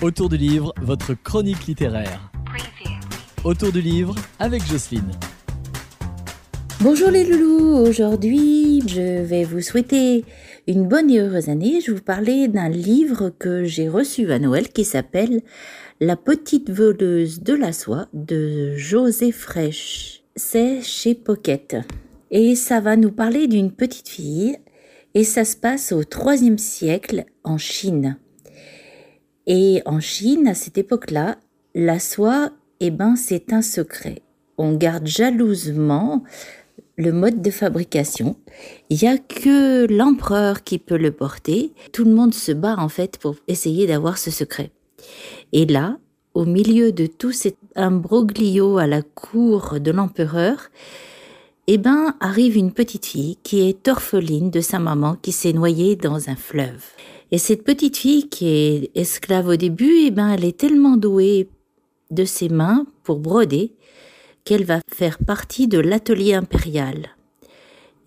Autour 0.00 0.28
du 0.28 0.36
livre, 0.36 0.72
votre 0.80 1.12
chronique 1.14 1.66
littéraire. 1.66 2.30
Autour 3.42 3.72
du 3.72 3.80
livre 3.80 4.14
avec 4.38 4.64
Jocelyne. 4.64 5.10
Bonjour 6.80 7.10
les 7.10 7.24
loulous, 7.24 7.84
aujourd'hui 7.84 8.80
je 8.86 9.22
vais 9.22 9.42
vous 9.42 9.60
souhaiter 9.60 10.24
une 10.68 10.86
bonne 10.86 11.10
et 11.10 11.18
heureuse 11.18 11.48
année. 11.48 11.80
Je 11.80 11.90
vais 11.90 11.96
vous 11.96 12.04
parler 12.04 12.46
d'un 12.46 12.68
livre 12.68 13.30
que 13.30 13.64
j'ai 13.64 13.88
reçu 13.88 14.30
à 14.30 14.38
Noël 14.38 14.68
qui 14.68 14.84
s'appelle 14.84 15.42
La 16.00 16.14
petite 16.14 16.70
voleuse 16.70 17.42
de 17.42 17.54
la 17.54 17.72
soie 17.72 18.06
de 18.12 18.76
José 18.76 19.32
Fraîche. 19.32 20.22
C'est 20.36 20.80
chez 20.80 21.16
Pocket. 21.16 21.76
Et 22.30 22.54
ça 22.54 22.78
va 22.78 22.94
nous 22.94 23.10
parler 23.10 23.48
d'une 23.48 23.72
petite 23.72 24.08
fille 24.08 24.58
et 25.14 25.24
ça 25.24 25.44
se 25.44 25.56
passe 25.56 25.90
au 25.90 26.04
troisième 26.04 26.58
siècle 26.58 27.24
en 27.42 27.58
Chine. 27.58 28.16
Et 29.50 29.80
en 29.86 29.98
Chine, 29.98 30.46
à 30.46 30.52
cette 30.52 30.76
époque-là, 30.76 31.38
la 31.74 31.98
soie, 31.98 32.50
eh 32.80 32.90
ben, 32.90 33.16
c'est 33.16 33.54
un 33.54 33.62
secret. 33.62 34.20
On 34.58 34.74
garde 34.74 35.06
jalousement 35.06 36.22
le 36.98 37.12
mode 37.12 37.40
de 37.40 37.50
fabrication. 37.50 38.36
Il 38.90 38.98
n'y 39.00 39.08
a 39.08 39.16
que 39.16 39.90
l'empereur 39.90 40.64
qui 40.64 40.78
peut 40.78 40.98
le 40.98 41.12
porter. 41.12 41.72
Tout 41.92 42.04
le 42.04 42.12
monde 42.12 42.34
se 42.34 42.52
bat 42.52 42.76
en 42.76 42.90
fait 42.90 43.16
pour 43.16 43.36
essayer 43.48 43.86
d'avoir 43.86 44.18
ce 44.18 44.30
secret. 44.30 44.70
Et 45.52 45.64
là, 45.64 45.96
au 46.34 46.44
milieu 46.44 46.92
de 46.92 47.06
tout 47.06 47.32
cet 47.32 47.56
imbroglio 47.74 48.76
à 48.76 48.86
la 48.86 49.00
cour 49.00 49.80
de 49.80 49.90
l'empereur, 49.90 50.68
eh 51.68 51.78
ben, 51.78 52.14
arrive 52.20 52.58
une 52.58 52.72
petite 52.72 53.06
fille 53.06 53.38
qui 53.42 53.66
est 53.66 53.88
orpheline 53.88 54.50
de 54.50 54.60
sa 54.60 54.78
maman 54.78 55.14
qui 55.14 55.32
s'est 55.32 55.54
noyée 55.54 55.96
dans 55.96 56.28
un 56.28 56.36
fleuve. 56.36 56.84
Et 57.30 57.38
cette 57.38 57.62
petite 57.62 57.96
fille 57.96 58.28
qui 58.28 58.48
est 58.48 58.90
esclave 58.94 59.48
au 59.48 59.56
début, 59.56 59.92
eh 60.04 60.10
ben, 60.10 60.30
elle 60.30 60.44
est 60.44 60.56
tellement 60.56 60.96
douée 60.96 61.48
de 62.10 62.24
ses 62.24 62.48
mains 62.48 62.86
pour 63.02 63.18
broder 63.18 63.72
qu'elle 64.44 64.64
va 64.64 64.80
faire 64.88 65.18
partie 65.18 65.68
de 65.68 65.78
l'atelier 65.78 66.34
impérial. 66.34 67.10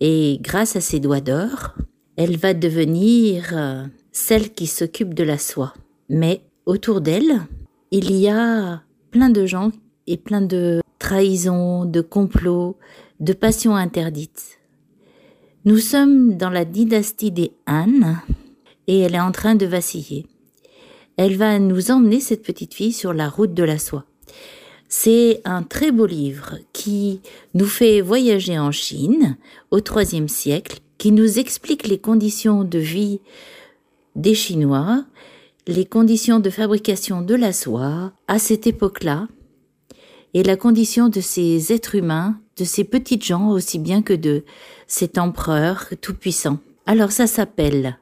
Et 0.00 0.38
grâce 0.40 0.74
à 0.74 0.80
ses 0.80 0.98
doigts 0.98 1.20
d'or, 1.20 1.74
elle 2.16 2.36
va 2.36 2.52
devenir 2.52 3.50
euh, 3.52 3.84
celle 4.10 4.52
qui 4.52 4.66
s'occupe 4.66 5.14
de 5.14 5.22
la 5.22 5.38
soie. 5.38 5.72
Mais 6.08 6.42
autour 6.66 7.00
d'elle, 7.00 7.42
il 7.92 8.10
y 8.12 8.28
a 8.28 8.82
plein 9.12 9.30
de 9.30 9.46
gens 9.46 9.70
et 10.08 10.16
plein 10.16 10.40
de 10.40 10.80
trahisons, 10.98 11.84
de 11.84 12.00
complots, 12.00 12.76
de 13.20 13.32
passions 13.32 13.76
interdites. 13.76 14.58
Nous 15.64 15.78
sommes 15.78 16.36
dans 16.36 16.50
la 16.50 16.64
dynastie 16.64 17.30
des 17.30 17.52
Han, 17.68 18.16
et 18.92 18.98
elle 18.98 19.14
est 19.14 19.20
en 19.20 19.32
train 19.32 19.54
de 19.54 19.64
vaciller. 19.64 20.26
Elle 21.16 21.36
va 21.36 21.58
nous 21.58 21.90
emmener, 21.90 22.20
cette 22.20 22.42
petite 22.42 22.74
fille, 22.74 22.92
sur 22.92 23.14
la 23.14 23.30
route 23.30 23.54
de 23.54 23.64
la 23.64 23.78
soie. 23.78 24.04
C'est 24.90 25.40
un 25.46 25.62
très 25.62 25.92
beau 25.92 26.04
livre 26.04 26.58
qui 26.74 27.22
nous 27.54 27.66
fait 27.66 28.02
voyager 28.02 28.58
en 28.58 28.70
Chine 28.70 29.38
au 29.70 29.78
IIIe 29.78 30.28
siècle, 30.28 30.80
qui 30.98 31.10
nous 31.10 31.38
explique 31.38 31.88
les 31.88 31.98
conditions 31.98 32.64
de 32.64 32.78
vie 32.78 33.20
des 34.14 34.34
Chinois, 34.34 35.06
les 35.66 35.86
conditions 35.86 36.38
de 36.38 36.50
fabrication 36.50 37.22
de 37.22 37.34
la 37.34 37.54
soie 37.54 38.12
à 38.28 38.38
cette 38.38 38.66
époque-là, 38.66 39.26
et 40.34 40.42
la 40.42 40.56
condition 40.56 41.08
de 41.08 41.20
ces 41.22 41.72
êtres 41.72 41.94
humains, 41.94 42.38
de 42.58 42.64
ces 42.64 42.84
petites 42.84 43.24
gens 43.24 43.48
aussi 43.52 43.78
bien 43.78 44.02
que 44.02 44.12
de 44.12 44.44
cet 44.86 45.16
empereur 45.16 45.88
tout-puissant. 46.02 46.58
Alors 46.84 47.10
ça 47.10 47.26
s'appelle 47.26 47.96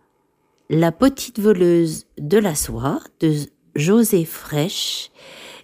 la 0.71 0.93
petite 0.93 1.41
voleuse 1.41 2.07
de 2.17 2.39
la 2.39 2.55
soie 2.55 3.01
de 3.19 3.35
José 3.75 4.25
Fraîche 4.25 5.11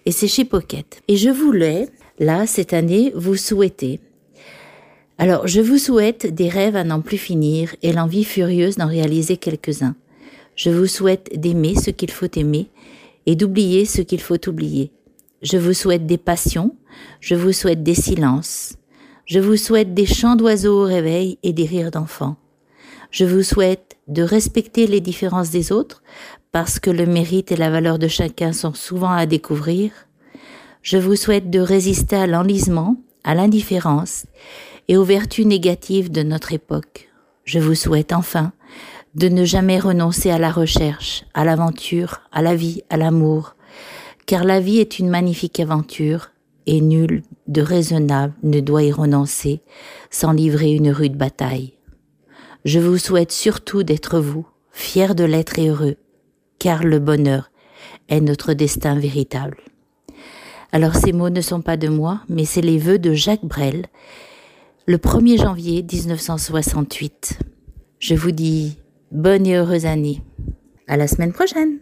et 0.05 0.11
c'est 0.11 0.27
chez 0.27 0.43
Pocket. 0.43 1.01
Et 1.07 1.15
je 1.15 1.29
voulais, 1.29 1.87
là, 2.19 2.45
cette 2.45 2.73
année, 2.73 3.13
vous 3.15 3.37
souhaiter. 3.37 4.01
Alors, 5.17 5.47
je 5.47 5.61
vous 5.61 5.77
souhaite 5.77 6.35
des 6.35 6.49
rêves 6.49 6.75
à 6.75 6.83
n'en 6.83 6.99
plus 6.99 7.17
finir 7.17 7.73
et 7.81 7.93
l'envie 7.93 8.25
furieuse 8.25 8.75
d'en 8.75 8.87
réaliser 8.87 9.37
quelques-uns. 9.37 9.95
Je 10.55 10.69
vous 10.69 10.87
souhaite 10.87 11.39
d'aimer 11.39 11.75
ce 11.75 11.89
qu'il 11.89 12.11
faut 12.11 12.27
aimer 12.35 12.69
et 13.25 13.35
d'oublier 13.35 13.85
ce 13.85 14.01
qu'il 14.01 14.21
faut 14.21 14.49
oublier. 14.49 14.91
Je 15.41 15.57
vous 15.57 15.73
souhaite 15.73 16.05
des 16.05 16.17
passions, 16.17 16.75
je 17.21 17.35
vous 17.35 17.53
souhaite 17.53 17.81
des 17.81 17.95
silences, 17.95 18.73
je 19.25 19.39
vous 19.39 19.55
souhaite 19.55 19.93
des 19.93 20.05
chants 20.05 20.35
d'oiseaux 20.35 20.81
au 20.81 20.85
réveil 20.85 21.37
et 21.43 21.53
des 21.53 21.65
rires 21.65 21.91
d'enfants. 21.91 22.35
Je 23.11 23.25
vous 23.25 23.43
souhaite 23.43 23.97
de 24.07 24.23
respecter 24.23 24.87
les 24.87 25.01
différences 25.01 25.49
des 25.49 25.71
autres 25.71 26.03
parce 26.51 26.79
que 26.79 26.89
le 26.89 27.05
mérite 27.05 27.51
et 27.51 27.55
la 27.55 27.69
valeur 27.69 27.99
de 27.99 28.07
chacun 28.07 28.53
sont 28.53 28.73
souvent 28.73 29.11
à 29.11 29.25
découvrir. 29.25 29.91
Je 30.81 30.97
vous 30.97 31.15
souhaite 31.15 31.49
de 31.49 31.59
résister 31.59 32.15
à 32.15 32.27
l'enlisement, 32.27 32.97
à 33.23 33.35
l'indifférence 33.35 34.25
et 34.87 34.97
aux 34.97 35.03
vertus 35.03 35.45
négatives 35.45 36.11
de 36.11 36.23
notre 36.23 36.53
époque. 36.53 37.09
Je 37.43 37.59
vous 37.59 37.75
souhaite 37.75 38.13
enfin 38.13 38.51
de 39.15 39.29
ne 39.29 39.45
jamais 39.45 39.79
renoncer 39.79 40.29
à 40.29 40.37
la 40.37 40.51
recherche, 40.51 41.25
à 41.33 41.43
l'aventure, 41.43 42.21
à 42.31 42.41
la 42.41 42.55
vie, 42.55 42.83
à 42.89 42.97
l'amour, 42.97 43.55
car 44.25 44.43
la 44.43 44.59
vie 44.59 44.79
est 44.79 44.99
une 44.99 45.09
magnifique 45.09 45.59
aventure 45.59 46.31
et 46.67 46.81
nul 46.81 47.23
de 47.47 47.61
raisonnable 47.61 48.33
ne 48.43 48.59
doit 48.59 48.83
y 48.83 48.91
renoncer 48.91 49.61
sans 50.11 50.33
livrer 50.33 50.73
une 50.73 50.91
rude 50.91 51.17
bataille. 51.17 51.76
Je 52.65 52.79
vous 52.79 52.97
souhaite 52.97 53.31
surtout 53.31 53.83
d'être 53.83 54.19
vous, 54.19 54.45
fier 54.71 55.15
de 55.15 55.23
l'être 55.23 55.59
et 55.59 55.69
heureux, 55.69 55.95
car 56.59 56.83
le 56.83 56.99
bonheur 56.99 57.51
est 58.09 58.21
notre 58.21 58.53
destin 58.53 58.97
véritable. 58.99 59.57
Alors 60.71 60.95
ces 60.95 61.13
mots 61.13 61.29
ne 61.29 61.41
sont 61.41 61.61
pas 61.61 61.77
de 61.77 61.87
moi, 61.87 62.21
mais 62.29 62.45
c'est 62.45 62.61
les 62.61 62.77
vœux 62.77 62.99
de 62.99 63.13
Jacques 63.13 63.45
Brel, 63.45 63.85
le 64.85 64.97
1er 64.97 65.41
janvier 65.41 65.83
1968. 65.83 67.39
Je 67.99 68.15
vous 68.15 68.31
dis 68.31 68.77
bonne 69.11 69.47
et 69.47 69.55
heureuse 69.55 69.85
année. 69.85 70.21
À 70.87 70.97
la 70.97 71.07
semaine 71.07 71.33
prochaine! 71.33 71.79